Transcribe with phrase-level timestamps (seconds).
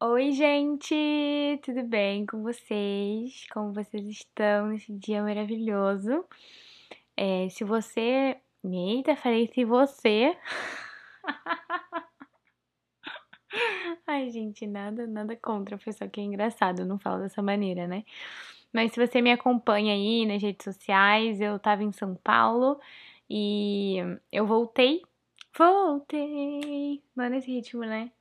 [0.00, 0.94] Oi, gente!
[1.64, 3.46] Tudo bem com vocês?
[3.52, 6.24] Como vocês estão nesse dia maravilhoso?
[7.16, 8.36] É, se você.
[8.64, 10.36] Eita, falei se você.
[14.06, 17.88] Ai, gente, nada, nada contra, foi só que é engraçado, eu não falo dessa maneira,
[17.88, 18.04] né?
[18.72, 22.80] Mas se você me acompanha aí nas redes sociais, eu tava em São Paulo
[23.28, 23.96] e
[24.32, 25.02] eu voltei.
[25.56, 27.02] Voltei!
[27.16, 28.12] Mano, esse ritmo, né?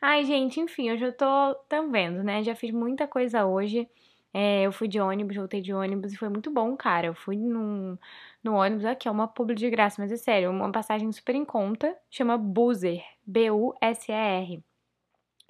[0.00, 2.42] Ai, gente, enfim, hoje eu tô tão vendo, né?
[2.42, 3.88] Já fiz muita coisa hoje.
[4.32, 7.06] É, eu fui de ônibus, voltei de ônibus e foi muito bom, cara.
[7.06, 7.96] Eu fui num,
[8.42, 11.44] no ônibus, aqui é uma publi de graça, mas é sério, uma passagem super em
[11.44, 14.62] conta, chama Buzzer, B-U-S-E-R.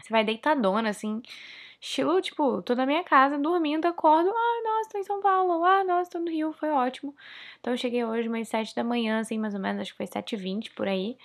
[0.03, 1.23] Você vai deitadona, assim,
[1.81, 5.85] estilo, tipo, tô na minha casa, dormindo, acordo, ai, nossa, tô em São Paulo, ah,
[5.85, 7.15] nossa, tô no Rio, foi ótimo.
[7.61, 10.07] Então eu cheguei hoje umas sete da manhã, assim, mais ou menos, acho que foi
[10.07, 11.17] sete e vinte, por aí.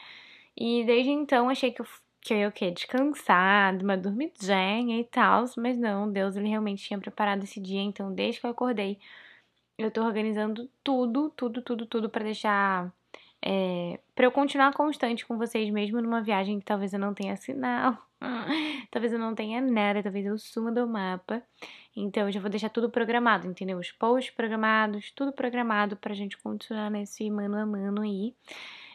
[0.58, 1.85] E desde então achei que eu
[2.21, 2.71] que eu ia o quê?
[2.71, 8.14] Descansar, uma dormidinha e tal, mas não, Deus ele realmente tinha preparado esse dia, então
[8.14, 9.00] desde que eu acordei,
[9.77, 12.94] eu tô organizando tudo, tudo, tudo, tudo para deixar
[13.44, 17.36] é, para eu continuar constante com vocês mesmo numa viagem que talvez eu não tenha
[17.36, 17.97] sinal,
[18.92, 21.42] talvez eu não tenha nada, talvez eu suma do mapa.
[21.95, 23.80] Então eu já vou deixar tudo programado, entendeu?
[23.80, 28.36] Os posts programados, tudo programado pra gente continuar nesse mano a mano aí.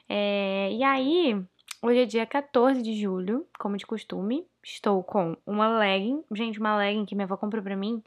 [0.08, 1.44] É, e aí,
[1.82, 4.46] Hoje é dia 14 de julho, como de costume.
[4.64, 6.24] Estou com uma legging.
[6.32, 8.02] Gente, uma legging que minha avó comprou pra mim.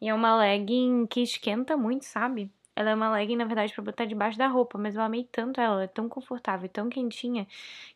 [0.00, 2.50] E é uma legging que esquenta muito, sabe?
[2.74, 5.60] Ela é uma legging, na verdade, pra botar debaixo da roupa, mas eu amei tanto
[5.60, 7.46] ela, é tão confortável, tão quentinha,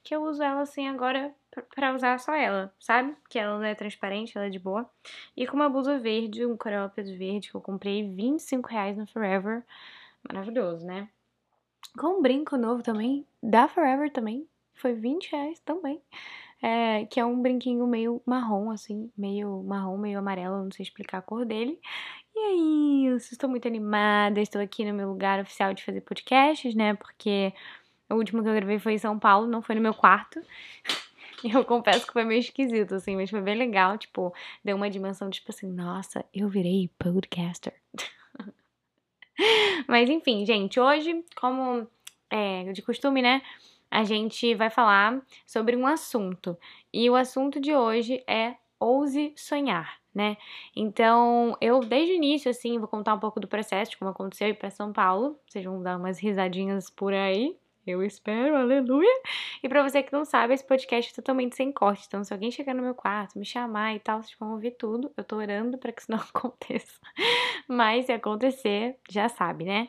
[0.03, 1.33] que eu uso ela assim agora
[1.75, 3.17] pra usar só ela, sabe?
[3.31, 4.91] Que ela não é transparente, ela é de boa.
[5.37, 9.63] E com uma blusa verde, um cropped verde, que eu comprei 25 reais no Forever.
[10.29, 11.09] Maravilhoso, né?
[11.97, 16.01] Com um brinco novo também, da Forever também, foi 20 reais também.
[16.63, 21.19] É, que é um brinquinho meio marrom, assim, meio marrom, meio amarelo, não sei explicar
[21.19, 21.79] a cor dele.
[22.35, 26.75] E aí, eu estou muito animada, estou aqui no meu lugar oficial de fazer podcasts,
[26.75, 26.95] né?
[26.95, 27.53] Porque
[28.11, 30.41] o último que eu gravei foi em São Paulo, não foi no meu quarto.
[31.45, 34.35] E eu confesso que foi meio esquisito, assim, mas foi bem legal, tipo,
[34.65, 37.75] deu uma dimensão, tipo assim, nossa, eu virei podcaster.
[39.87, 41.87] mas enfim, gente, hoje, como
[42.31, 43.43] é de costume, né?
[43.95, 46.59] A gente vai falar sobre um assunto.
[46.93, 50.37] E o assunto de hoje é ouse sonhar, né?
[50.75, 54.49] Então, eu desde o início, assim, vou contar um pouco do processo, de como aconteceu
[54.49, 55.39] ir para São Paulo.
[55.47, 57.57] Vocês vão dar umas risadinhas por aí.
[57.87, 59.15] Eu espero, aleluia.
[59.63, 62.05] E para você que não sabe, esse podcast é totalmente sem corte.
[62.09, 65.13] Então, se alguém chegar no meu quarto, me chamar e tal, vocês vão ouvir tudo.
[65.17, 66.99] Eu tô orando para que isso não aconteça.
[67.69, 69.89] Mas se acontecer, já sabe, né?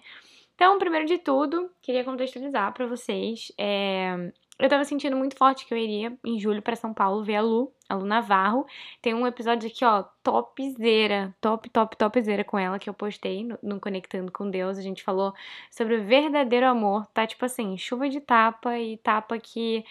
[0.55, 3.51] Então, primeiro de tudo, queria contextualizar para vocês.
[3.57, 4.31] É...
[4.57, 7.41] Eu tava sentindo muito forte que eu iria em julho para São Paulo ver a
[7.41, 8.65] Lu, a Lu Navarro.
[9.01, 13.59] Tem um episódio aqui, ó, topzera, top, top, topzera com ela que eu postei no,
[13.61, 14.77] no, Conectando com Deus.
[14.77, 15.33] A gente falou
[15.69, 17.27] sobre o verdadeiro amor, tá?
[17.27, 19.83] Tipo assim, chuva de tapa e tapa que.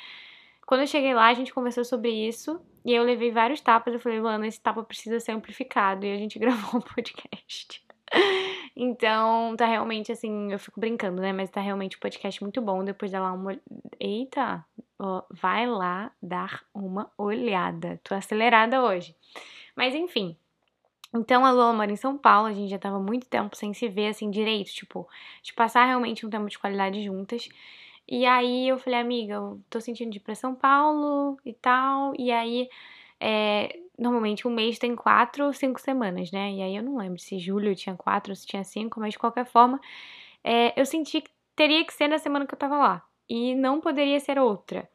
[0.66, 2.58] Quando eu cheguei lá, a gente conversou sobre isso.
[2.86, 3.92] E eu levei vários tapas.
[3.92, 6.06] Eu falei, Luana, esse tapa precisa ser amplificado.
[6.06, 7.84] E a gente gravou um podcast.
[8.76, 11.32] Então, tá realmente assim, eu fico brincando, né?
[11.32, 12.84] Mas tá realmente um podcast muito bom.
[12.84, 13.58] Depois dá lá uma.
[14.00, 14.64] Eita!
[14.98, 18.00] Ó, vai lá dar uma olhada.
[18.02, 19.14] Tô acelerada hoje.
[19.76, 20.36] Mas enfim.
[21.14, 23.88] Então a Lula mora em São Paulo, a gente já tava muito tempo sem se
[23.88, 25.08] ver assim direito, tipo,
[25.42, 27.48] de passar realmente um tempo de qualidade juntas.
[28.08, 32.12] E aí eu falei, amiga, eu tô sentindo de ir pra São Paulo e tal.
[32.18, 32.68] E aí
[33.20, 36.52] é, normalmente um mês tem quatro ou cinco semanas, né?
[36.52, 39.18] E aí eu não lembro se julho tinha quatro ou se tinha cinco, mas de
[39.18, 39.80] qualquer forma,
[40.42, 43.02] é, eu senti que teria que ser na semana que eu tava lá.
[43.28, 44.88] E não poderia ser outra.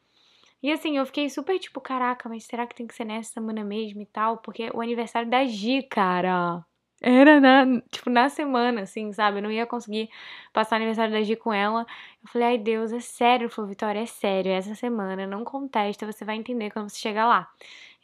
[0.61, 3.63] E assim, eu fiquei super tipo, caraca, mas será que tem que ser nessa semana
[3.63, 4.37] mesmo e tal?
[4.37, 6.65] Porque o aniversário da Gi, cara.
[7.01, 9.37] Era na, tipo, na semana, assim, sabe?
[9.37, 10.09] Eu não ia conseguir
[10.51, 11.85] passar o aniversário da Gi com ela.
[12.21, 13.49] Eu falei, ai Deus, é sério?
[13.49, 17.25] Falou, Vitória, é sério, é essa semana, não contesta, você vai entender quando você chegar
[17.25, 17.49] lá.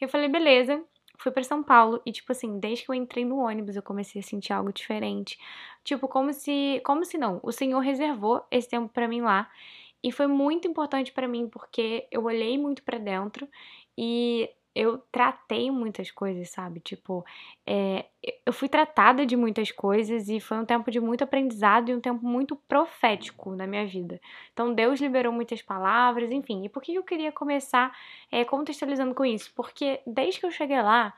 [0.00, 0.82] Eu falei, beleza.
[1.18, 4.20] Fui para São Paulo e, tipo assim, desde que eu entrei no ônibus, eu comecei
[4.20, 5.38] a sentir algo diferente.
[5.82, 6.80] Tipo, como se.
[6.84, 7.40] Como se não.
[7.42, 9.50] O Senhor reservou esse tempo para mim lá.
[10.02, 13.48] E foi muito importante para mim porque eu olhei muito para dentro
[13.98, 16.80] e eu tratei muitas coisas, sabe?
[16.80, 17.24] Tipo,
[17.66, 18.04] é,
[18.44, 22.00] eu fui tratada de muitas coisas e foi um tempo de muito aprendizado e um
[22.00, 24.20] tempo muito profético na minha vida.
[24.52, 26.66] Então, Deus liberou muitas palavras, enfim.
[26.66, 27.96] E por que eu queria começar
[28.30, 29.50] é, contextualizando com isso?
[29.56, 31.14] Porque desde que eu cheguei lá,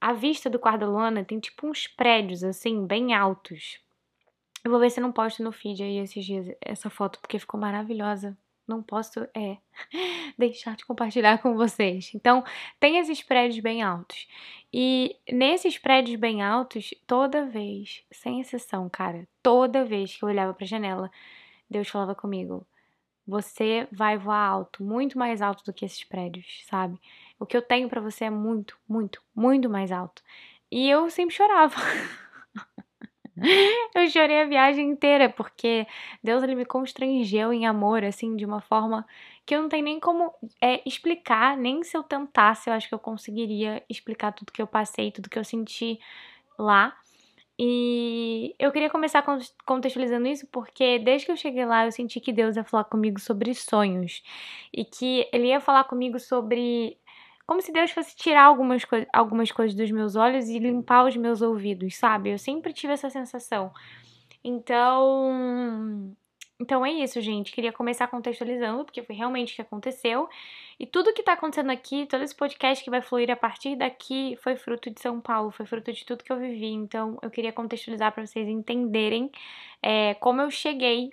[0.00, 3.80] a vista do quarto da Luana tem tipo uns prédios, assim, bem altos.
[4.64, 7.36] Eu vou ver se eu não posto no feed aí esses dias essa foto, porque
[7.36, 8.38] ficou maravilhosa
[8.70, 9.58] não posso é,
[10.38, 12.12] deixar de compartilhar com vocês.
[12.14, 12.44] Então,
[12.78, 14.26] tem esses prédios bem altos.
[14.72, 20.54] E nesses prédios bem altos, toda vez, sem exceção, cara, toda vez que eu olhava
[20.54, 21.10] para a janela,
[21.68, 22.66] Deus falava comigo:
[23.26, 26.98] você vai voar alto, muito mais alto do que esses prédios, sabe?
[27.38, 30.22] O que eu tenho para você é muito, muito, muito mais alto.
[30.70, 31.76] E eu sempre chorava.
[33.94, 35.86] eu chorei a viagem inteira, porque
[36.22, 39.06] Deus ele me constrangeu em amor, assim, de uma forma
[39.46, 42.94] que eu não tenho nem como é, explicar, nem se eu tentasse, eu acho que
[42.94, 45.98] eu conseguiria explicar tudo que eu passei, tudo que eu senti
[46.58, 46.94] lá.
[47.58, 49.22] E eu queria começar
[49.66, 53.20] contextualizando isso porque desde que eu cheguei lá eu senti que Deus ia falar comigo
[53.20, 54.22] sobre sonhos
[54.72, 56.96] e que Ele ia falar comigo sobre
[57.50, 61.16] como se Deus fosse tirar algumas, co algumas coisas dos meus olhos e limpar os
[61.16, 62.30] meus ouvidos, sabe?
[62.30, 63.72] Eu sempre tive essa sensação.
[64.44, 66.14] Então,
[66.60, 67.50] então é isso, gente.
[67.50, 70.28] Queria começar contextualizando, porque foi realmente o que aconteceu.
[70.78, 74.36] E tudo que tá acontecendo aqui, todo esse podcast que vai fluir a partir daqui,
[74.40, 76.70] foi fruto de São Paulo, foi fruto de tudo que eu vivi.
[76.70, 79.28] Então eu queria contextualizar para vocês entenderem
[79.82, 81.10] é, como eu cheguei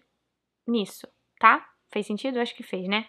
[0.68, 1.08] nisso,
[1.40, 1.68] tá?
[1.90, 2.40] Fez sentido?
[2.40, 3.08] Acho que fez, né?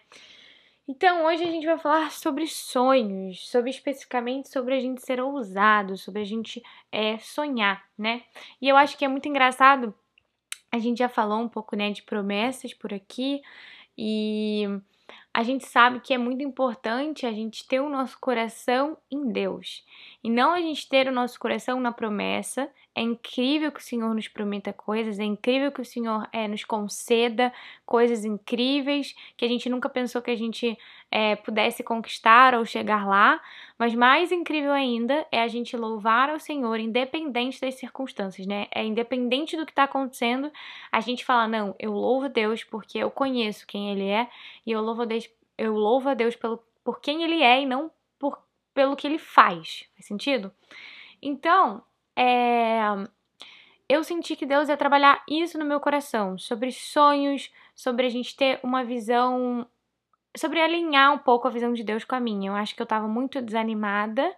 [0.90, 5.99] Então, hoje a gente vai falar sobre sonhos, sobre especificamente sobre a gente ser ousado,
[5.99, 8.23] sobre a gente é, sonhar, né?
[8.61, 9.94] E eu acho que é muito engraçado,
[10.73, 13.43] a gente já falou um pouco, né, de promessas por aqui,
[13.99, 14.64] e
[15.35, 19.84] a gente sabe que é muito importante a gente ter o nosso coração em Deus
[20.23, 22.69] e não a gente ter o nosso coração na promessa.
[22.94, 26.65] É incrível que o Senhor nos prometa coisas, é incrível que o Senhor é, nos
[26.65, 27.53] conceda
[27.87, 30.76] coisas incríveis que a gente nunca pensou que a gente
[31.09, 33.41] é, pudesse conquistar ou chegar lá,
[33.79, 38.67] mas mais incrível ainda é a gente louvar ao Senhor, independente das circunstâncias, né?
[38.75, 40.50] É independente do que está acontecendo,
[40.91, 44.29] a gente fala: não, eu louvo Deus porque eu conheço quem Ele é
[44.67, 47.67] e eu louvo a Deus, eu louvo a Deus pelo, por quem Ele é e
[47.67, 47.93] não
[48.78, 49.88] pelo que Ele faz.
[49.96, 50.52] Faz sentido?
[51.20, 51.82] Então,
[52.14, 52.78] é,
[53.88, 58.36] eu senti que Deus ia trabalhar isso no meu coração, sobre sonhos, sobre a gente
[58.36, 59.66] ter uma visão,
[60.36, 62.50] sobre alinhar um pouco a visão de Deus com a minha.
[62.50, 64.32] Eu acho que eu estava muito desanimada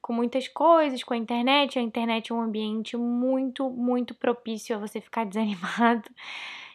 [0.00, 1.78] com muitas coisas, com a internet.
[1.78, 6.08] A internet é um ambiente muito, muito propício a você ficar desanimado.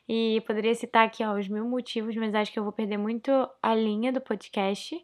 [0.07, 3.31] E poderia citar aqui ó, os mil motivos, mas acho que eu vou perder muito
[3.63, 5.03] a linha do podcast.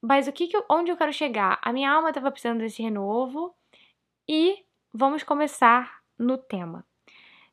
[0.00, 1.58] Mas o que, que onde eu quero chegar?
[1.62, 3.54] A minha alma estava precisando desse renovo
[4.28, 6.84] e vamos começar no tema.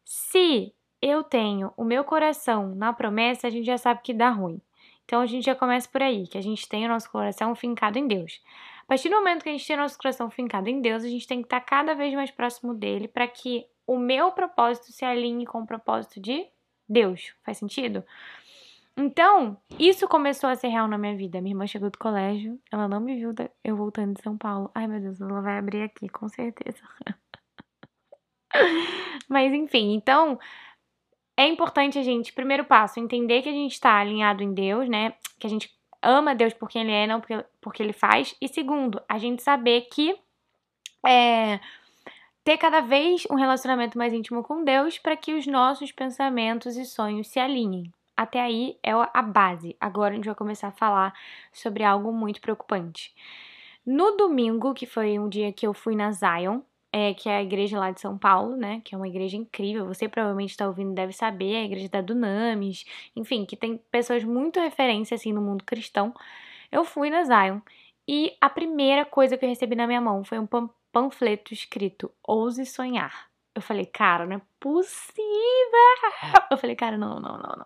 [0.03, 4.61] Se eu tenho o meu coração na promessa, a gente já sabe que dá ruim.
[5.05, 7.97] Então a gente já começa por aí, que a gente tem o nosso coração fincado
[7.97, 8.41] em Deus.
[8.83, 11.07] A partir do momento que a gente tem o nosso coração fincado em Deus, a
[11.07, 15.05] gente tem que estar cada vez mais próximo dele para que o meu propósito se
[15.05, 16.47] alinhe com o propósito de
[16.87, 17.33] Deus.
[17.43, 18.03] Faz sentido?
[18.97, 21.41] Então, isso começou a ser real na minha vida.
[21.41, 23.33] Minha irmã chegou do colégio, ela não me viu
[23.63, 24.71] eu voltando de São Paulo.
[24.73, 26.79] Ai, meu Deus, ela vai abrir aqui, com certeza.
[29.27, 30.39] Mas enfim, então
[31.37, 35.13] é importante a gente, primeiro passo, entender que a gente está alinhado em Deus, né?
[35.37, 35.69] Que a gente
[36.01, 38.33] ama Deus por quem Ele é, não porque, porque Ele faz.
[38.39, 40.17] E segundo, a gente saber que
[41.05, 41.59] é,
[42.45, 46.85] ter cada vez um relacionamento mais íntimo com Deus para que os nossos pensamentos e
[46.85, 47.91] sonhos se alinhem.
[48.15, 49.75] Até aí é a base.
[49.79, 51.13] Agora a gente vai começar a falar
[51.51, 53.13] sobre algo muito preocupante.
[53.85, 56.61] No domingo, que foi um dia que eu fui na Zion,
[56.91, 58.81] é, que é a igreja lá de São Paulo, né?
[58.85, 59.85] Que é uma igreja incrível.
[59.85, 62.85] Você provavelmente está ouvindo, deve saber, é a igreja da Dunamis,
[63.15, 66.13] enfim, que tem pessoas muito referência assim no mundo cristão.
[66.71, 67.59] Eu fui na Zion
[68.07, 70.47] e a primeira coisa que eu recebi na minha mão foi um
[70.91, 73.29] panfleto escrito Ouse Sonhar.
[73.55, 75.23] Eu falei, cara, não é possível.
[76.51, 77.65] Eu falei, cara, não, não, não, não.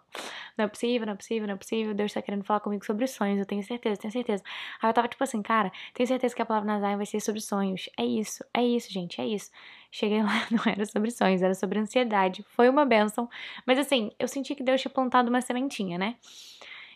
[0.55, 1.93] Não é possível, não é possível, não é possível.
[1.96, 4.43] Deus tá querendo falar comigo sobre sonhos, eu tenho certeza, tenho certeza.
[4.81, 7.41] Aí eu tava tipo assim, cara, tenho certeza que a palavra Nazaré vai ser sobre
[7.41, 7.89] sonhos.
[7.98, 9.50] É isso, é isso, gente, é isso.
[9.91, 12.46] Cheguei lá, não era sobre sonhos, era sobre ansiedade.
[12.50, 13.27] Foi uma benção.
[13.65, 16.17] Mas assim, eu senti que Deus tinha plantado uma sementinha, né?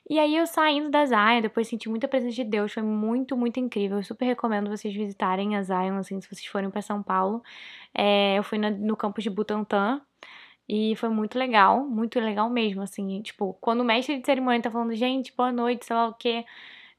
[0.09, 3.59] E aí eu saindo da Zion, depois senti muita presença de Deus, foi muito, muito
[3.59, 3.97] incrível.
[3.97, 7.41] Eu super recomendo vocês visitarem a Zion, assim, se vocês forem para São Paulo.
[7.93, 10.01] É, eu fui no, no campus de Butantã
[10.67, 13.21] e foi muito legal, muito legal mesmo, assim.
[13.21, 16.45] Tipo, quando o mestre de cerimônia tá falando, gente, boa noite, sei lá o quê.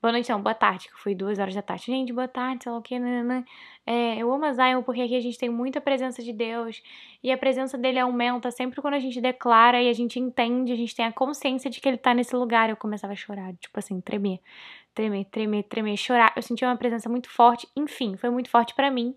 [0.05, 1.87] Boa noite, não, boa tarde, que foi duas horas da tarde.
[1.87, 3.43] Gente, boa tarde, sei lá o quê, nananã.
[3.87, 6.83] É, eu amo a Zion porque aqui a gente tem muita presença de Deus
[7.23, 10.77] e a presença dele aumenta sempre quando a gente declara e a gente entende, a
[10.77, 12.69] gente tem a consciência de que ele tá nesse lugar.
[12.69, 14.41] Eu começava a chorar, tipo assim, tremer,
[14.95, 16.35] tremer, tremer, tremer, chorar.
[16.37, 19.17] Eu sentia uma presença muito forte, enfim, foi muito forte para mim.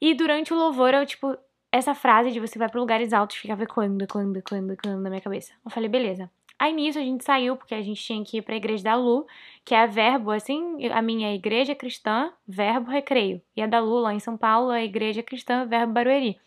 [0.00, 1.36] E durante o louvor, eu, tipo,
[1.72, 5.20] essa frase de você vai para lugares altos ficava ecoando, ecoando, ecoando, ecoando na minha
[5.20, 5.52] cabeça.
[5.64, 6.30] Eu falei, beleza.
[6.60, 9.26] Aí nisso a gente saiu, porque a gente tinha que ir pra igreja da Lu,
[9.64, 13.40] que é a Verbo, assim, a minha igreja cristã, Verbo Recreio.
[13.56, 16.38] E a da Lu, lá em São Paulo, a igreja cristã, Verbo Barueri.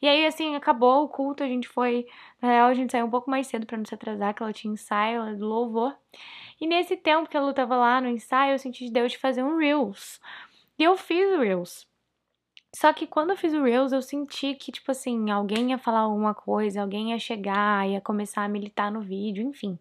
[0.00, 2.06] E aí, assim, acabou o culto, a gente foi.
[2.40, 4.54] Na real, a gente saiu um pouco mais cedo para não se atrasar, que ela
[4.54, 5.94] tinha ensaio, ela do louvor.
[6.58, 9.18] E nesse tempo que a Lu tava lá no ensaio, eu senti de Deus de
[9.18, 10.18] fazer um Reels.
[10.78, 11.86] E eu fiz o Reels.
[12.74, 16.00] Só que quando eu fiz o Reels, eu senti que, tipo assim, alguém ia falar
[16.00, 19.78] alguma coisa, alguém ia chegar, ia começar a militar no vídeo, enfim.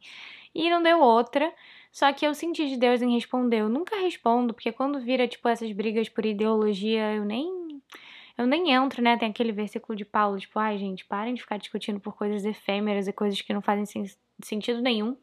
[0.56, 1.54] E não deu outra.
[1.92, 3.60] Só que eu senti de Deus em responder.
[3.62, 7.82] Eu nunca respondo, porque quando vira, tipo, essas brigas por ideologia, eu nem
[8.38, 9.18] eu nem entro, né?
[9.18, 13.08] Tem aquele versículo de Paulo, tipo, ai, gente, parem de ficar discutindo por coisas efêmeras
[13.08, 13.86] e coisas que não fazem
[14.44, 15.18] sentido nenhum.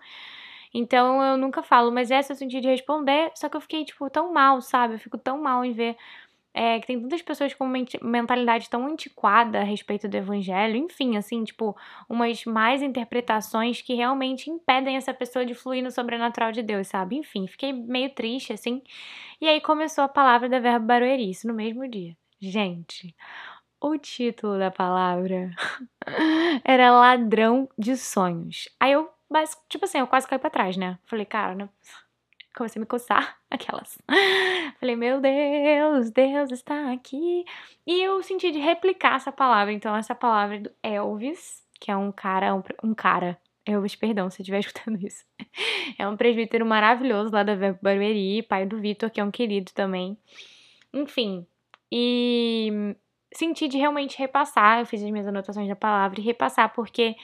[0.73, 4.09] Então eu nunca falo, mas essa eu senti de responder, só que eu fiquei, tipo,
[4.11, 4.95] tão mal, sabe?
[4.95, 5.97] Eu fico tão mal em ver
[6.55, 7.67] é, que tem tantas pessoas com
[8.03, 11.77] mentalidade tão antiquada a respeito do evangelho, enfim, assim, tipo,
[12.09, 17.17] umas mais interpretações que realmente impedem essa pessoa de fluir no sobrenatural de Deus, sabe?
[17.17, 18.83] Enfim, fiquei meio triste, assim.
[19.41, 22.17] E aí começou a palavra da verbo barueri, isso no mesmo dia.
[22.41, 23.15] Gente,
[23.81, 25.51] o título da palavra
[26.65, 28.69] era Ladrão de Sonhos.
[28.81, 29.09] Aí eu,
[29.69, 30.99] tipo assim, eu quase caí pra trás, né?
[31.05, 31.69] Falei, cara, né?
[32.59, 33.97] Comecei a me coçar, aquelas.
[34.79, 37.45] Falei, meu Deus, Deus está aqui.
[37.87, 39.73] E eu senti de replicar essa palavra.
[39.73, 44.29] Então, essa palavra é do Elvis, que é um cara, um, um cara, Elvis, perdão,
[44.29, 45.25] se estiver escutando isso.
[45.99, 49.73] É um presbítero maravilhoso lá da Verbo Barueri, pai do Vitor, que é um querido
[49.73, 50.19] também.
[50.93, 51.47] Enfim,
[51.93, 52.95] e
[53.33, 57.15] senti de realmente repassar, eu fiz as minhas anotações da palavra e repassar, porque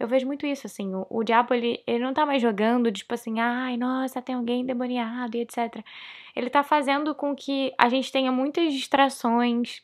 [0.00, 3.12] eu vejo muito isso, assim, o, o diabo, ele, ele não tá mais jogando, tipo
[3.12, 5.84] assim, ai, nossa, tem alguém demoniado e etc.
[6.34, 9.82] Ele tá fazendo com que a gente tenha muitas distrações,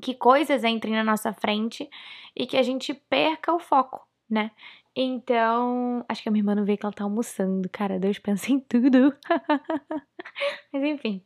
[0.00, 1.90] que coisas entrem na nossa frente
[2.36, 4.52] e que a gente perca o foco, né?
[4.96, 7.68] Então, acho que a minha irmã não vê que ela tá almoçando.
[7.68, 9.12] Cara, Deus pensa em tudo.
[10.72, 11.24] Mas enfim.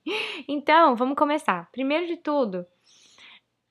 [0.48, 1.70] Então, vamos começar.
[1.70, 2.66] Primeiro de tudo,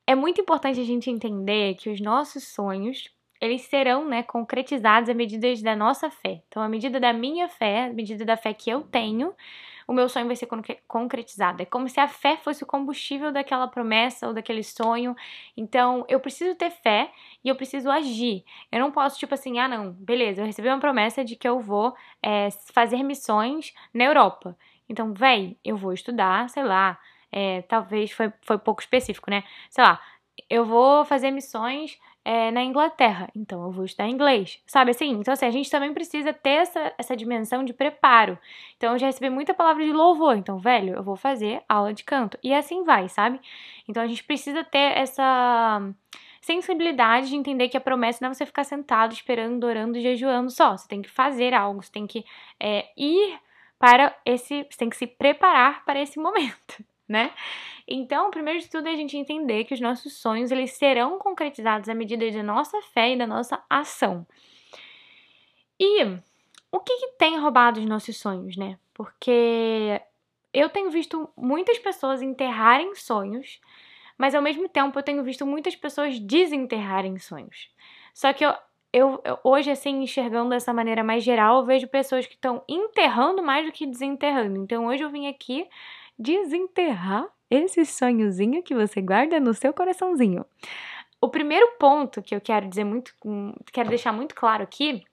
[0.06, 5.14] é muito importante a gente entender que os nossos sonhos, eles serão, né, concretizados à
[5.14, 6.42] medida da nossa fé.
[6.48, 9.34] Então, à medida da minha fé, à medida da fé que eu tenho,
[9.88, 10.48] o meu sonho vai ser
[10.86, 11.62] concretizado.
[11.62, 15.16] É como se a fé fosse o combustível daquela promessa ou daquele sonho.
[15.56, 17.10] Então, eu preciso ter fé
[17.44, 18.44] e eu preciso agir.
[18.70, 21.60] Eu não posso, tipo assim, ah, não, beleza, eu recebi uma promessa de que eu
[21.60, 24.58] vou é, fazer missões na Europa.
[24.90, 27.00] Então, véi, eu vou estudar, sei lá,
[27.32, 29.44] é, talvez foi, foi pouco específico, né?
[29.70, 30.02] Sei lá,
[30.50, 35.12] eu vou fazer missões é, na Inglaterra, então eu vou estudar inglês, sabe assim?
[35.12, 38.38] Então, assim, a gente também precisa ter essa, essa dimensão de preparo.
[38.76, 42.04] Então, eu já recebi muita palavra de louvor, então, velho, eu vou fazer aula de
[42.04, 42.38] canto.
[42.44, 43.40] E assim vai, sabe?
[43.88, 45.82] Então, a gente precisa ter essa
[46.42, 50.76] sensibilidade de entender que a promessa não é você ficar sentado esperando, orando, jejuando só.
[50.76, 52.26] Você tem que fazer algo, você tem que
[52.60, 53.40] é, ir
[53.80, 54.68] para esse.
[54.70, 57.32] Você tem que se preparar para esse momento, né?
[57.88, 61.88] Então, primeiro de tudo é a gente entender que os nossos sonhos eles serão concretizados
[61.88, 64.28] à medida da nossa fé e da nossa ação.
[65.80, 66.04] E
[66.72, 68.78] o que, que tem roubado os nossos sonhos, né?
[68.94, 70.02] Porque
[70.54, 73.62] eu tenho visto muitas pessoas enterrarem sonhos,
[74.18, 77.70] mas ao mesmo tempo eu tenho visto muitas pessoas desenterrarem sonhos.
[78.14, 78.54] Só que eu,
[78.92, 83.44] eu, eu, hoje, assim, enxergando dessa maneira mais geral, eu vejo pessoas que estão enterrando
[83.44, 84.58] mais do que desenterrando.
[84.58, 85.68] Então hoje eu vim aqui
[86.18, 90.46] desenterrar esse sonhozinho que você guarda no seu coraçãozinho.
[91.20, 93.14] O primeiro ponto que eu quero dizer muito,
[93.72, 95.04] quero deixar muito claro aqui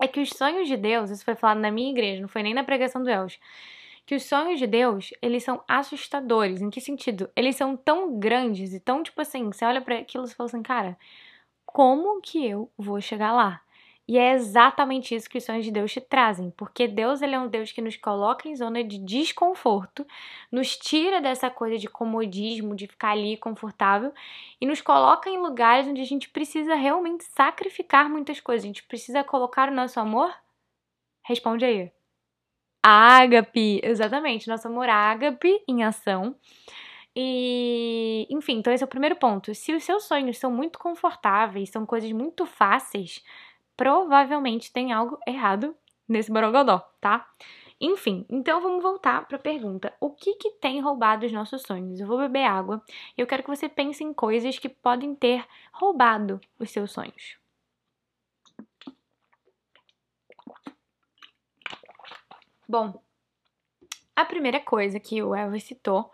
[0.00, 2.54] é que os sonhos de Deus, isso foi falado na minha igreja, não foi nem
[2.54, 3.38] na pregação do Elge,
[4.06, 6.60] que os sonhos de Deus, eles são assustadores.
[6.60, 7.30] Em que sentido?
[7.36, 10.62] Eles são tão grandes e tão, tipo assim, você olha para aquilo e fala assim,
[10.62, 10.98] cara,
[11.64, 13.60] como que eu vou chegar lá?
[14.10, 17.38] E é exatamente isso que os sonhos de Deus te trazem, porque Deus ele é
[17.38, 20.04] um Deus que nos coloca em zona de desconforto,
[20.50, 24.12] nos tira dessa coisa de comodismo, de ficar ali confortável
[24.60, 28.64] e nos coloca em lugares onde a gente precisa realmente sacrificar muitas coisas.
[28.64, 30.34] A gente precisa colocar o nosso amor?
[31.24, 31.92] Responde aí.
[32.84, 36.34] Ágape, exatamente, nosso amor ágape em ação.
[37.14, 39.54] E, enfim, então esse é o primeiro ponto.
[39.54, 43.22] Se os seus sonhos são muito confortáveis, são coisas muito fáceis,
[43.80, 45.74] provavelmente tem algo errado
[46.06, 47.26] nesse borogodó, tá?
[47.80, 51.98] Enfim, então vamos voltar para a pergunta: o que, que tem roubado os nossos sonhos?
[51.98, 52.84] Eu vou beber água
[53.16, 57.38] e eu quero que você pense em coisas que podem ter roubado os seus sonhos.
[62.68, 63.02] Bom,
[64.14, 66.10] a primeira coisa que o Elvis citou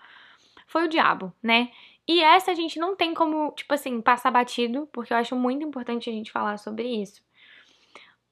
[0.69, 1.73] foi o diabo, né?
[2.07, 5.67] E essa a gente não tem como, tipo assim, passar batido, porque eu acho muito
[5.67, 7.26] importante a gente falar sobre isso.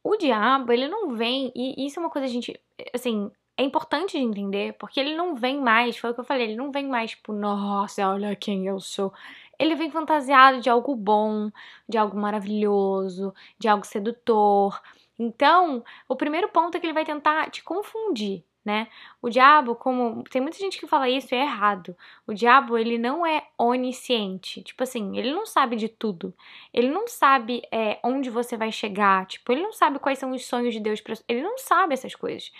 [0.04, 2.60] O diabo, ele não vem, e isso é uma coisa a gente,
[2.92, 6.44] assim, é importante de entender, porque ele não vem mais, foi o que eu falei,
[6.44, 9.12] ele não vem mais tipo, nossa, olha quem eu sou.
[9.58, 11.50] Ele vem fantasiado de algo bom,
[11.88, 14.80] de algo maravilhoso, de algo sedutor.
[15.18, 18.88] Então, o primeiro ponto é que ele vai tentar te confundir, né?
[19.20, 21.96] O diabo, como tem muita gente que fala isso é errado.
[22.26, 24.62] O diabo, ele não é onisciente.
[24.62, 26.34] Tipo assim, ele não sabe de tudo.
[26.72, 29.26] Ele não sabe é, onde você vai chegar.
[29.26, 31.00] Tipo, ele não sabe quais são os sonhos de Deus.
[31.00, 31.14] Pra...
[31.28, 32.50] Ele não sabe essas coisas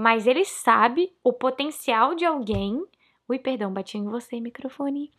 [0.00, 2.82] mas ele sabe o potencial de alguém.
[3.28, 5.10] Ui, perdão, bati em você, microfone.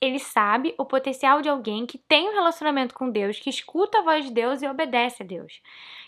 [0.00, 4.02] Ele sabe o potencial de alguém que tem um relacionamento com Deus, que escuta a
[4.02, 5.60] voz de Deus e obedece a Deus.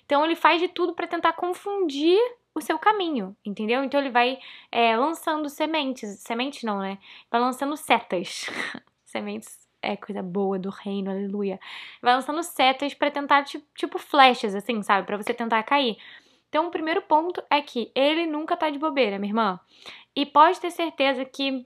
[0.06, 2.18] Então ele faz de tudo para tentar confundir
[2.54, 3.82] o seu caminho, entendeu?
[3.84, 4.38] Então ele vai
[4.70, 6.98] é, lançando sementes, sementes não, né?
[7.30, 8.46] Vai lançando setas.
[9.04, 11.58] sementes é coisa boa do reino, aleluia.
[12.02, 15.06] Vai lançando setas para tentar tipo, tipo flechas, assim, sabe?
[15.06, 15.96] Para você tentar cair.
[16.48, 19.60] Então, o primeiro ponto é que ele nunca tá de bobeira, minha irmã.
[20.14, 21.64] E pode ter certeza que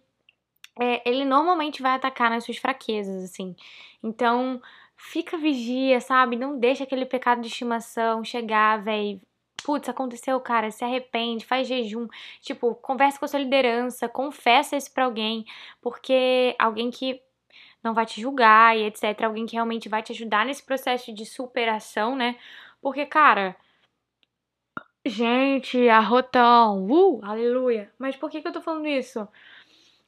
[0.78, 3.56] é, ele normalmente vai atacar nas suas fraquezas, assim.
[4.02, 4.60] Então,
[4.96, 6.36] fica vigia, sabe?
[6.36, 9.20] Não deixa aquele pecado de estimação chegar, velho.
[9.64, 12.06] Putz, aconteceu, cara, se arrepende, faz jejum.
[12.40, 15.44] Tipo, conversa com a sua liderança, confessa isso pra alguém,
[15.80, 17.20] porque alguém que
[17.82, 19.22] não vai te julgar e etc.
[19.24, 22.36] Alguém que realmente vai te ajudar nesse processo de superação, né?
[22.82, 23.56] Porque, cara,
[25.06, 27.92] Gente, arrotão, uh, aleluia.
[27.98, 29.28] Mas por que, que eu tô falando isso?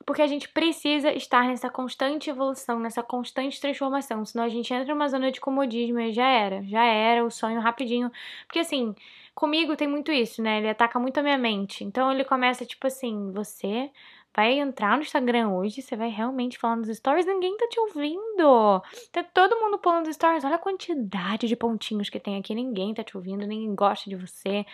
[0.07, 4.25] Porque a gente precisa estar nessa constante evolução, nessa constante transformação.
[4.25, 6.63] Senão a gente entra numa zona de comodismo e já era.
[6.65, 8.11] Já era o sonho rapidinho.
[8.47, 8.95] Porque assim,
[9.37, 10.59] comigo tem muito isso, né?
[10.59, 11.85] Ele ataca muito a minha mente.
[11.85, 13.91] Então ele começa tipo assim: você
[14.35, 18.83] vai entrar no Instagram hoje, você vai realmente falar nos stories, ninguém tá te ouvindo.
[19.13, 20.45] Tá todo mundo pulando stories.
[20.45, 24.17] Olha a quantidade de pontinhos que tem aqui, ninguém tá te ouvindo, ninguém gosta de
[24.17, 24.65] você.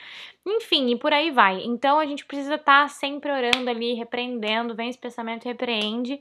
[0.47, 1.63] Enfim, e por aí vai.
[1.65, 6.21] Então a gente precisa estar tá sempre orando ali, repreendendo, vem esse pensamento, repreende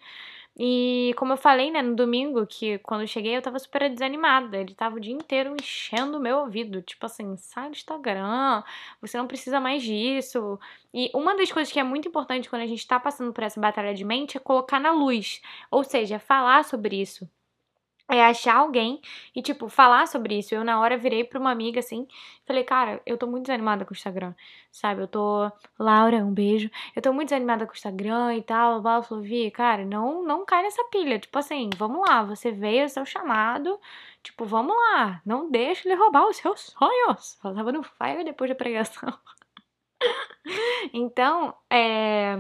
[0.58, 4.58] e como eu falei, né, no domingo, que quando eu cheguei eu tava super desanimada.
[4.58, 6.82] Ele tava o dia inteiro enchendo o meu ouvido.
[6.82, 8.64] Tipo assim, sai do Instagram,
[9.02, 10.60] você não precisa mais disso.
[10.94, 13.60] E uma das coisas que é muito importante quando a gente tá passando por essa
[13.60, 15.42] batalha de mente é colocar na luz.
[15.72, 17.30] Ou seja, falar sobre isso
[18.12, 19.02] é achar alguém
[19.36, 20.54] e, tipo, falar sobre isso.
[20.54, 22.08] Eu, na hora, virei pra uma amiga, assim,
[22.45, 24.34] falei, cara, eu tô muito desanimada com o Instagram,
[24.71, 25.02] sabe?
[25.02, 25.52] Eu tô...
[25.80, 26.69] Laura, um beijo.
[26.95, 28.80] Eu tô muito desanimada com o Instagram e tal.
[28.80, 31.19] Ela falou, Vi, cara, não, não cai nessa pilha.
[31.19, 33.80] Tipo assim, vamos lá, você veio, é seu chamado.
[34.24, 37.39] Tipo, vamos lá, não deixe ele roubar os seus sonhos.
[37.43, 39.12] Ela tava no fire depois da pregação.
[40.93, 42.38] então, é,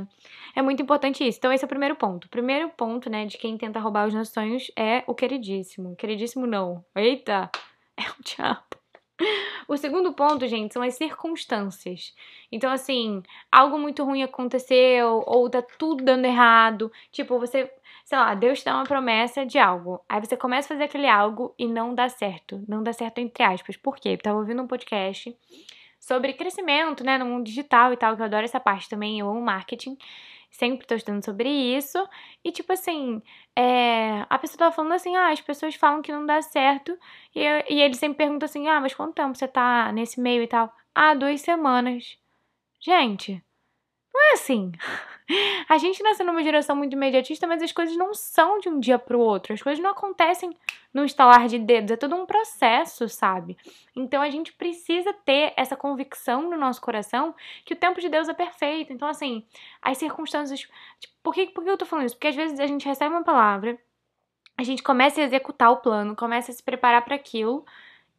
[0.55, 1.37] é muito importante isso.
[1.37, 2.25] Então, esse é o primeiro ponto.
[2.25, 5.95] O primeiro ponto, né, de quem tenta roubar os nossos sonhos é o queridíssimo.
[5.95, 6.83] Queridíssimo não.
[6.95, 7.49] Eita!
[7.97, 8.81] É o diabo.
[9.67, 12.15] O segundo ponto, gente, são as circunstâncias.
[12.51, 16.91] Então, assim, algo muito ruim aconteceu, ou tá tudo dando errado.
[17.11, 17.71] Tipo, você,
[18.03, 20.03] sei lá, Deus te dá uma promessa de algo.
[20.09, 22.63] Aí você começa a fazer aquele algo e não dá certo.
[22.67, 23.77] Não dá certo, entre aspas.
[23.77, 24.09] Por quê?
[24.09, 25.35] Eu tava ouvindo um podcast
[26.01, 29.29] sobre crescimento, né, no mundo digital e tal, que eu adoro essa parte também, eu
[29.29, 29.95] amo marketing,
[30.49, 31.97] sempre tô estudando sobre isso,
[32.43, 33.21] e tipo assim,
[33.55, 36.97] é, a pessoa tava falando assim, ah, as pessoas falam que não dá certo,
[37.35, 40.41] e, eu, e ele sempre pergunta assim, ah, mas quanto tempo você tá nesse meio
[40.41, 40.73] e tal?
[40.93, 42.17] Ah, duas semanas.
[42.81, 43.41] Gente,
[44.13, 44.71] não é assim.
[45.69, 48.99] A gente nasceu numa geração muito imediatista, mas as coisas não são de um dia
[48.99, 49.53] para o outro.
[49.53, 50.55] As coisas não acontecem
[50.93, 51.91] num estalar de dedos.
[51.91, 53.57] É todo um processo, sabe?
[53.95, 58.27] Então a gente precisa ter essa convicção no nosso coração que o tempo de Deus
[58.27, 58.91] é perfeito.
[58.91, 59.45] Então, assim,
[59.81, 60.59] as circunstâncias.
[60.59, 60.73] Tipo,
[61.23, 62.15] por, que, por que eu tô falando isso?
[62.15, 63.79] Porque às vezes a gente recebe uma palavra,
[64.57, 67.65] a gente começa a executar o plano, começa a se preparar para aquilo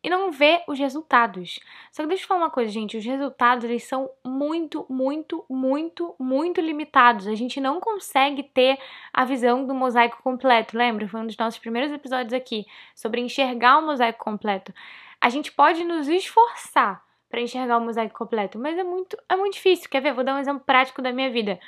[0.02, 1.60] e não vê os resultados.
[1.90, 6.14] Só que deixa eu falar uma coisa, gente, os resultados eles são muito, muito, muito,
[6.18, 7.28] muito limitados.
[7.28, 8.78] A gente não consegue ter
[9.12, 10.76] a visão do mosaico completo.
[10.76, 11.06] Lembra?
[11.06, 14.74] Foi um dos nossos primeiros episódios aqui sobre enxergar o mosaico completo.
[15.20, 19.54] A gente pode nos esforçar para enxergar o mosaico completo, mas é muito, é muito
[19.54, 19.88] difícil.
[19.88, 20.12] Quer ver?
[20.12, 21.58] Vou dar um exemplo prático da minha vida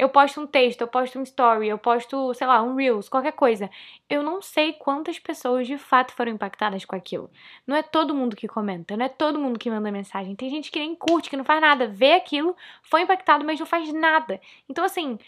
[0.00, 3.32] eu posto um texto, eu posto um story, eu posto, sei lá, um Reels, qualquer
[3.32, 3.68] coisa.
[4.08, 7.30] Eu não sei quantas pessoas de fato foram impactadas com aquilo.
[7.66, 10.34] Não é todo mundo que comenta, não é todo mundo que manda mensagem.
[10.34, 13.66] Tem gente que nem curte, que não faz nada, vê aquilo, foi impactado, mas não
[13.66, 14.40] faz nada.
[14.66, 15.18] Então, assim,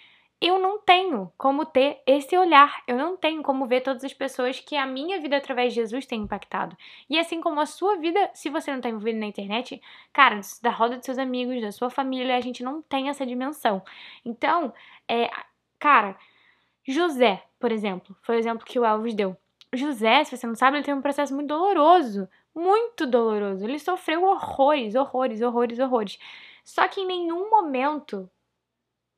[0.43, 4.59] eu não tenho como ter esse olhar, eu não tenho como ver todas as pessoas
[4.61, 6.77] que a minha vida através de Jesus tem impactado.
[7.09, 9.81] E assim como a sua vida, se você não está envolvido na internet,
[10.13, 13.83] cara, da roda dos seus amigos, da sua família, a gente não tem essa dimensão.
[14.25, 14.75] Então,
[15.09, 15.31] é,
[15.79, 16.17] cara,
[16.87, 19.37] José, por exemplo, foi o exemplo que o Elvis deu.
[19.73, 23.65] José, se você não sabe, ele tem um processo muito doloroso muito doloroso.
[23.65, 26.19] Ele sofreu horrores, horrores, horrores, horrores.
[26.65, 28.31] Só que em nenhum momento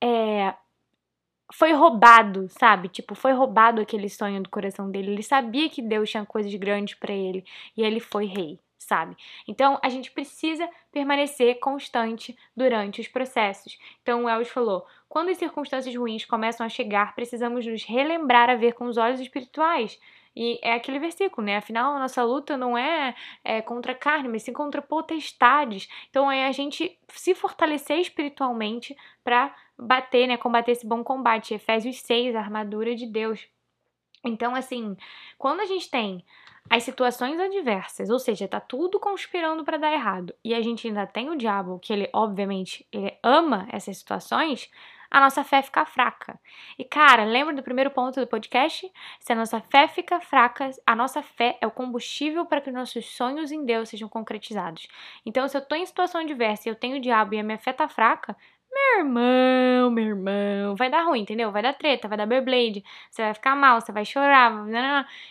[0.02, 0.54] é,
[1.52, 2.88] foi roubado, sabe?
[2.88, 5.12] Tipo, foi roubado aquele sonho do coração dele.
[5.12, 7.44] Ele sabia que Deus tinha coisas grandes para ele
[7.76, 9.16] e ele foi rei, sabe?
[9.46, 13.78] Então, a gente precisa permanecer constante durante os processos.
[14.02, 18.56] Então, o Elvis falou: quando as circunstâncias ruins começam a chegar, precisamos nos relembrar a
[18.56, 19.98] ver com os olhos espirituais.
[20.36, 21.56] E é aquele versículo, né?
[21.56, 25.88] Afinal, a nossa luta não é, é contra a carne, mas sim contra potestades.
[26.10, 30.36] Então é a gente se fortalecer espiritualmente para bater, né?
[30.36, 31.54] Combater esse bom combate.
[31.54, 33.48] Efésios 6, a armadura de Deus.
[34.24, 34.96] Então, assim,
[35.38, 36.24] quando a gente tem
[36.70, 41.06] as situações adversas, ou seja, tá tudo conspirando para dar errado, e a gente ainda
[41.06, 44.70] tem o diabo, que ele, obviamente, ele ama essas situações,
[45.10, 46.40] a nossa fé fica fraca.
[46.76, 48.90] E cara, lembra do primeiro ponto do podcast?
[49.20, 53.06] Se a nossa fé fica fraca, a nossa fé é o combustível para que nossos
[53.14, 54.88] sonhos em Deus sejam concretizados.
[55.24, 57.58] Então, se eu tô em situação adversa e eu tenho o diabo e a minha
[57.58, 58.36] fé tá fraca,
[58.74, 61.52] meu irmão, meu irmão, vai dar ruim, entendeu?
[61.52, 64.52] Vai dar treta, vai dar Beyblade, você vai ficar mal, você vai chorar,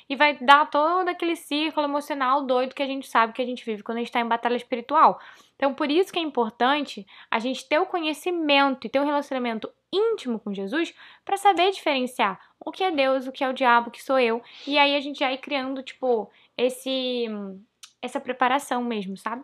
[0.10, 3.66] e vai dar todo aquele círculo emocional doido que a gente sabe que a gente
[3.66, 5.20] vive quando a gente está em batalha espiritual.
[5.56, 9.70] Então, por isso que é importante a gente ter o conhecimento e ter um relacionamento
[9.92, 13.90] íntimo com Jesus para saber diferenciar o que é Deus, o que é o diabo,
[13.90, 14.42] o que sou eu.
[14.66, 17.28] E aí a gente ir criando, tipo, esse
[18.02, 19.44] essa preparação mesmo, sabe?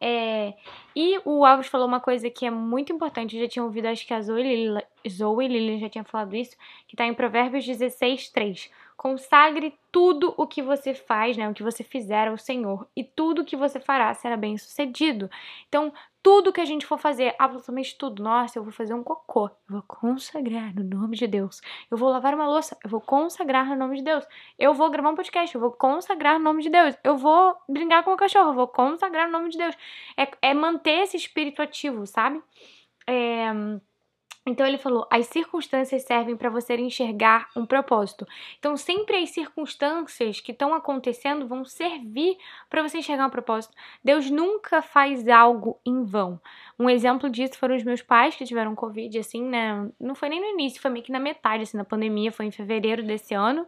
[0.00, 0.54] É,
[0.94, 4.06] e o Alves falou uma coisa que é muito importante, eu já tinha ouvido, acho
[4.06, 8.70] que a Zoe Lili já tinha falado isso, que está em Provérbios 16, 3.
[8.96, 13.42] Consagre tudo o que você faz, né, o que você fizer ao Senhor, e tudo
[13.42, 15.30] o que você fará será bem sucedido.
[15.68, 18.22] Então, tudo que a gente for fazer, absolutamente tudo.
[18.22, 21.60] Nossa, eu vou fazer um cocô, eu vou consagrar no nome de Deus.
[21.90, 24.26] Eu vou lavar uma louça, eu vou consagrar no nome de Deus.
[24.58, 26.96] Eu vou gravar um podcast, eu vou consagrar no nome de Deus.
[27.04, 29.76] Eu vou brincar com o cachorro, eu vou consagrar no nome de Deus.
[30.16, 32.42] É, é manter esse espírito ativo, sabe?
[33.06, 33.52] É
[34.46, 38.26] então ele falou: as circunstâncias servem para você enxergar um propósito.
[38.58, 42.36] Então sempre as circunstâncias que estão acontecendo vão servir
[42.68, 43.74] para você enxergar um propósito.
[44.02, 46.40] Deus nunca faz algo em vão.
[46.78, 49.88] Um exemplo disso foram os meus pais que tiveram Covid, assim, né?
[49.98, 52.50] Não foi nem no início, foi meio que na metade, assim, da pandemia, foi em
[52.50, 53.66] fevereiro desse ano.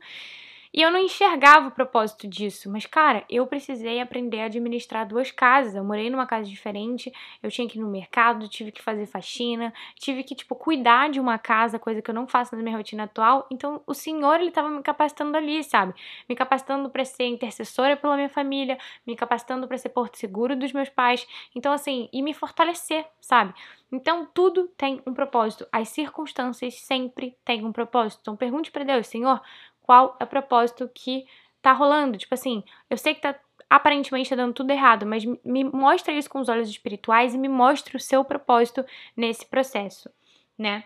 [0.73, 5.31] E eu não enxergava o propósito disso, mas cara, eu precisei aprender a administrar duas
[5.31, 5.75] casas.
[5.75, 9.73] Eu morei numa casa diferente, eu tinha que ir no mercado, tive que fazer faxina,
[9.97, 13.05] tive que tipo cuidar de uma casa, coisa que eu não faço na minha rotina
[13.05, 13.47] atual.
[13.51, 15.95] Então, o Senhor ele estava me capacitando ali, sabe?
[16.29, 20.73] Me capacitando para ser intercessora pela minha família, me capacitando para ser porto seguro dos
[20.73, 21.27] meus pais.
[21.55, 23.55] Então, assim, e me fortalecer, sabe?
[23.91, 25.67] Então, tudo tem um propósito.
[25.71, 28.21] As circunstâncias sempre têm um propósito.
[28.21, 29.41] Então, pergunte para Deus, Senhor,
[29.87, 31.25] qual é o propósito que
[31.63, 32.19] tá rolando.
[32.19, 33.35] Tipo assim, eu sei que tá
[33.69, 37.49] aparentemente tá dando tudo errado, mas me mostra isso com os olhos espirituais e me
[37.49, 38.85] mostra o seu propósito
[39.17, 40.09] nesse processo,
[40.57, 40.85] né?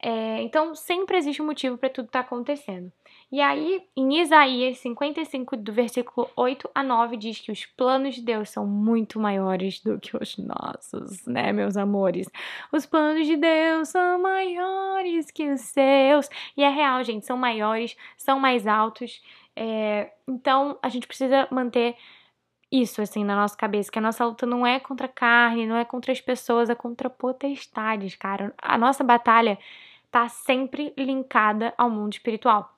[0.00, 2.92] É, então, sempre existe um motivo para tudo estar tá acontecendo.
[3.30, 8.22] E aí, em Isaías 55, do versículo 8 a 9, diz que os planos de
[8.22, 12.26] Deus são muito maiores do que os nossos, né, meus amores?
[12.72, 16.28] Os planos de Deus são maiores que os seus.
[16.56, 19.22] E é real, gente, são maiores, são mais altos.
[19.54, 21.96] É, então, a gente precisa manter
[22.72, 25.76] isso, assim, na nossa cabeça, que a nossa luta não é contra a carne, não
[25.76, 28.54] é contra as pessoas, é contra potestades, cara.
[28.60, 29.58] A nossa batalha
[30.10, 32.77] tá sempre linkada ao mundo espiritual.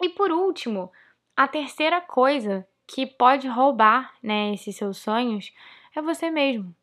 [0.00, 0.92] E por último,
[1.36, 5.52] a terceira coisa que pode roubar, né, esses seus sonhos
[5.94, 6.74] é você mesmo.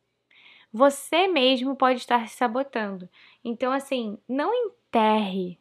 [0.71, 3.07] Você mesmo pode estar se sabotando.
[3.43, 5.59] Então, assim, não enterre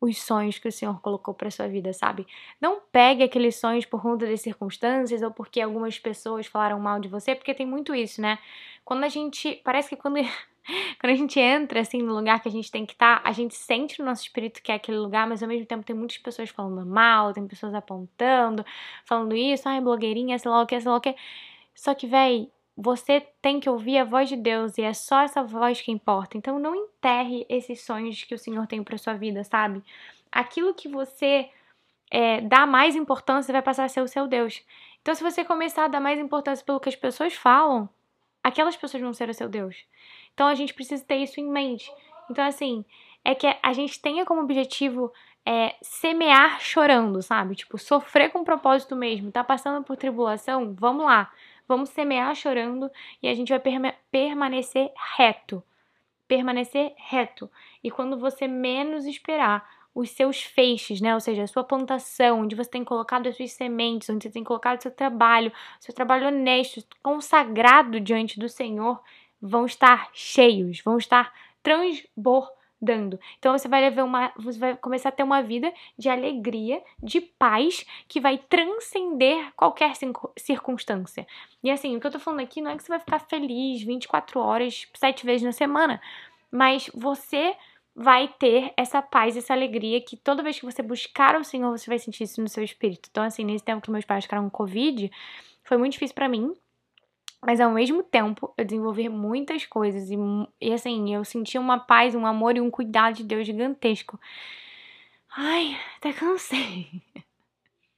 [0.00, 2.26] os sonhos que o Senhor colocou para sua vida, sabe?
[2.60, 7.08] Não pegue aqueles sonhos por conta das circunstâncias ou porque algumas pessoas falaram mal de
[7.08, 8.38] você, porque tem muito isso, né?
[8.84, 10.18] Quando a gente, parece que quando
[11.00, 13.32] quando a gente entra assim no lugar que a gente tem que estar, tá, a
[13.32, 16.18] gente sente no nosso espírito que é aquele lugar, mas ao mesmo tempo tem muitas
[16.18, 18.64] pessoas falando mal, tem pessoas apontando,
[19.04, 21.14] falando isso, ai, blogueirinha, sei lá o que, sei lá o que.
[21.74, 25.42] Só que, véi, você tem que ouvir a voz de Deus e é só essa
[25.42, 26.36] voz que importa.
[26.36, 29.82] Então não enterre esses sonhos que o Senhor tem para sua vida, sabe?
[30.32, 31.48] Aquilo que você
[32.10, 34.62] é, dá mais importância vai passar a ser o seu Deus.
[35.02, 37.88] Então, se você começar a dar mais importância pelo que as pessoas falam,
[38.42, 39.84] aquelas pessoas vão ser o seu Deus.
[40.34, 41.90] Então a gente precisa ter isso em mente.
[42.30, 42.84] Então, assim,
[43.24, 45.12] é que a gente tenha como objetivo
[45.46, 47.54] é, semear chorando, sabe?
[47.54, 49.30] Tipo, sofrer com propósito mesmo.
[49.30, 50.74] Tá passando por tribulação?
[50.78, 51.30] Vamos lá.
[51.66, 52.90] Vamos semear chorando
[53.22, 55.62] e a gente vai perma permanecer reto.
[56.28, 57.50] Permanecer reto.
[57.82, 61.14] E quando você menos esperar, os seus feixes, né?
[61.14, 64.42] Ou seja, a sua plantação, onde você tem colocado as suas sementes, onde você tem
[64.42, 69.00] colocado o seu trabalho, seu trabalho honesto, consagrado diante do Senhor,
[69.46, 71.30] vão estar cheios, vão estar
[71.62, 73.20] transbordando.
[73.38, 77.20] Então você vai levar uma, você vai começar a ter uma vida de alegria, de
[77.20, 79.92] paz, que vai transcender qualquer
[80.38, 81.26] circunstância.
[81.62, 83.82] E assim, o que eu tô falando aqui não é que você vai ficar feliz
[83.82, 86.00] 24 horas, sete vezes na semana,
[86.50, 87.54] mas você
[87.94, 91.88] vai ter essa paz, essa alegria que toda vez que você buscar o Senhor, você
[91.88, 93.08] vai sentir isso no seu espírito.
[93.10, 95.10] Então, assim, nesse tempo que meus pais ficaram com Covid,
[95.62, 96.54] foi muito difícil para mim,
[97.46, 100.16] mas ao mesmo tempo eu desenvolvi muitas coisas e,
[100.60, 104.18] e assim, eu senti uma paz, um amor e um cuidado de Deus gigantesco.
[105.36, 106.88] Ai, até cansei.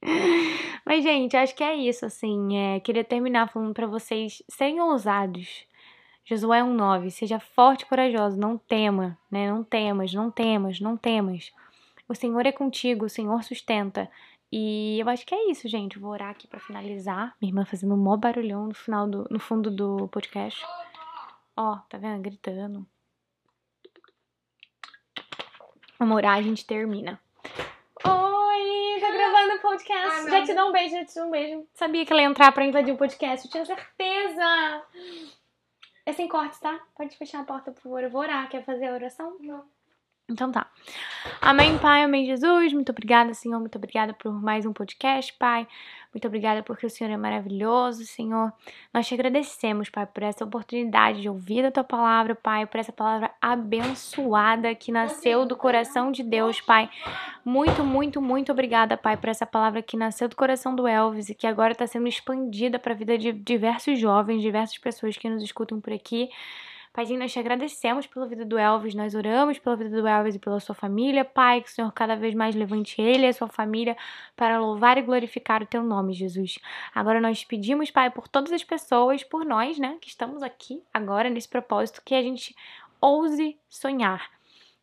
[0.85, 2.57] Mas, gente, acho que é isso, assim.
[2.57, 5.67] É, queria terminar falando para vocês serem ousados
[6.29, 9.49] Josué 1,9 Seja forte e corajoso, não tema, né?
[9.49, 11.53] Não temas, não temas, não temas.
[12.09, 14.09] O Senhor é contigo, o Senhor sustenta.
[14.51, 15.99] E eu acho que é isso, gente.
[15.99, 17.35] Vou orar aqui para finalizar.
[17.41, 20.65] Minha irmã fazendo um mó barulhão no final do, no fundo do podcast.
[21.55, 22.21] Ó, tá vendo?
[22.21, 22.87] Gritando.
[25.99, 27.19] Vamos orar, a gente termina.
[28.05, 30.27] Oi, tá gravando o podcast.
[30.27, 31.67] Ah, já te dou um beijo, já te dou um beijo.
[31.73, 34.83] Sabia que ela ia entrar pra invadir o podcast, eu tinha certeza.
[36.05, 36.79] É sem cortes, tá?
[36.95, 38.01] Pode fechar a porta, por favor.
[38.01, 38.47] Eu vou orar.
[38.49, 39.37] Quer fazer a oração?
[39.41, 39.65] Não.
[40.29, 40.67] Então tá.
[41.39, 42.73] Amém, Pai, amém, Jesus.
[42.73, 43.59] Muito obrigada, Senhor.
[43.61, 45.65] Muito obrigada por mais um podcast, Pai.
[46.13, 48.51] Muito obrigada porque o Senhor é maravilhoso, Senhor.
[48.93, 52.91] Nós te agradecemos, Pai, por essa oportunidade de ouvir a tua palavra, Pai, por essa
[52.91, 56.89] palavra abençoada que nasceu do coração de Deus, Pai.
[57.45, 61.35] Muito, muito, muito obrigada, Pai, por essa palavra que nasceu do coração do Elvis e
[61.35, 65.41] que agora está sendo expandida para a vida de diversos jovens, diversas pessoas que nos
[65.41, 66.29] escutam por aqui.
[66.97, 70.39] Paizinho, nós te agradecemos pela vida do Elvis, nós oramos pela vida do Elvis e
[70.39, 73.47] pela sua família, Pai, que o Senhor cada vez mais levante ele e a sua
[73.47, 73.95] família
[74.35, 76.57] para louvar e glorificar o teu nome, Jesus.
[76.95, 81.29] Agora nós pedimos, Pai, por todas as pessoas, por nós, né, que estamos aqui agora
[81.29, 82.55] nesse propósito, que a gente
[82.99, 84.31] ouse sonhar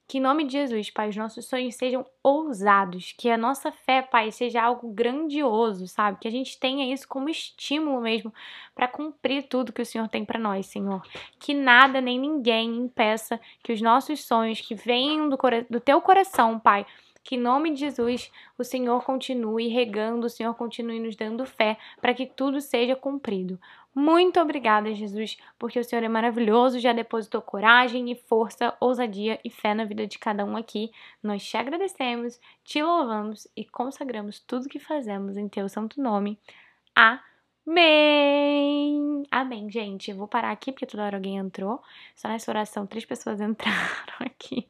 [0.06, 4.02] que em nome de Jesus, Pai, os nossos sonhos sejam ousados, que a nossa fé,
[4.02, 6.18] Pai, seja algo grandioso, sabe?
[6.20, 8.32] Que a gente tenha isso como estímulo mesmo
[8.74, 11.02] para cumprir tudo que o Senhor tem para nós, Senhor.
[11.38, 15.38] Que nada nem ninguém impeça que os nossos sonhos que venham do,
[15.70, 16.86] do teu coração, Pai,
[17.24, 21.78] que em nome de Jesus o Senhor continue regando, o Senhor continue nos dando fé
[22.00, 23.58] para que tudo seja cumprido.
[23.94, 29.50] Muito obrigada, Jesus, porque o Senhor é maravilhoso, já depositou coragem e força, ousadia e
[29.50, 30.90] fé na vida de cada um aqui.
[31.22, 36.38] Nós te agradecemos, te louvamos e consagramos tudo que fazemos em teu santo nome.
[37.66, 39.22] Amém!
[39.30, 40.10] Amém, gente.
[40.10, 41.80] Eu vou parar aqui porque toda hora alguém entrou.
[42.14, 44.68] Só nessa oração, três pessoas entraram aqui.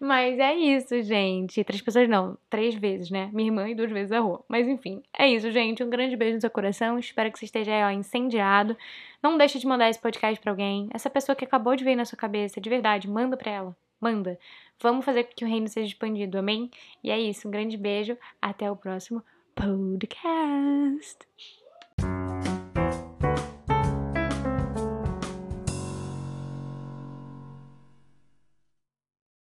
[0.00, 1.62] Mas é isso, gente.
[1.64, 3.30] Três pessoas não, três vezes, né?
[3.32, 4.44] Minha irmã e duas vezes a rua.
[4.48, 5.82] Mas enfim, é isso, gente.
[5.82, 6.98] Um grande beijo no seu coração.
[6.98, 8.76] Espero que você esteja ó, incendiado.
[9.22, 10.88] Não deixe de mandar esse podcast para alguém.
[10.92, 13.76] Essa pessoa que acabou de ver na sua cabeça, de verdade, manda pra ela.
[14.00, 14.38] Manda.
[14.80, 16.70] Vamos fazer com que o reino seja expandido, amém?
[17.02, 17.48] E é isso.
[17.48, 18.16] Um grande beijo.
[18.40, 19.22] Até o próximo
[19.54, 21.26] podcast.